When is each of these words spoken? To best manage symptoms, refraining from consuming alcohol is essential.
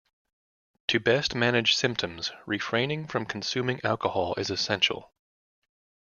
To 0.87 0.99
best 0.99 1.35
manage 1.35 1.75
symptoms, 1.75 2.31
refraining 2.47 3.05
from 3.05 3.27
consuming 3.27 3.79
alcohol 3.83 4.33
is 4.35 4.49
essential. 4.49 5.13